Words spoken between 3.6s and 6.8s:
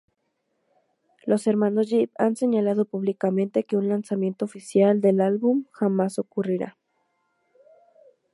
que un lanzamiento oficial del álbum jamás ocurrirá.